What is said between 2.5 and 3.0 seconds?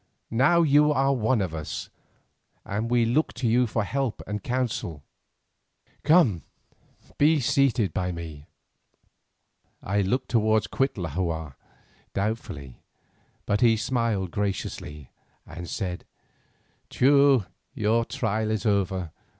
and